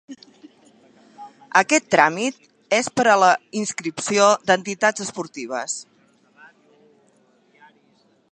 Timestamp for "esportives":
5.07-5.77